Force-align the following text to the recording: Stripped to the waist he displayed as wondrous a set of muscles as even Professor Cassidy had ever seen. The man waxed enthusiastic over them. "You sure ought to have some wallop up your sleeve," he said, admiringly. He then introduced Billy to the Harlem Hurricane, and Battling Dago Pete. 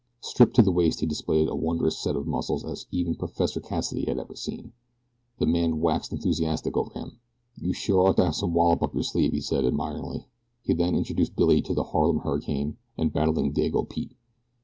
Stripped 0.19 0.55
to 0.55 0.63
the 0.63 0.71
waist 0.71 1.01
he 1.01 1.05
displayed 1.05 1.47
as 1.47 1.53
wondrous 1.53 1.95
a 1.95 1.99
set 1.99 2.15
of 2.15 2.25
muscles 2.25 2.65
as 2.65 2.87
even 2.89 3.13
Professor 3.13 3.59
Cassidy 3.59 4.05
had 4.07 4.17
ever 4.17 4.33
seen. 4.35 4.73
The 5.37 5.45
man 5.45 5.79
waxed 5.79 6.11
enthusiastic 6.11 6.75
over 6.75 6.89
them. 6.89 7.19
"You 7.55 7.71
sure 7.71 8.07
ought 8.07 8.17
to 8.17 8.25
have 8.25 8.35
some 8.35 8.55
wallop 8.55 8.81
up 8.81 8.95
your 8.95 9.03
sleeve," 9.03 9.31
he 9.31 9.41
said, 9.41 9.63
admiringly. 9.63 10.25
He 10.63 10.73
then 10.73 10.95
introduced 10.95 11.35
Billy 11.35 11.61
to 11.61 11.75
the 11.75 11.83
Harlem 11.83 12.21
Hurricane, 12.21 12.77
and 12.97 13.13
Battling 13.13 13.53
Dago 13.53 13.87
Pete. 13.87 14.15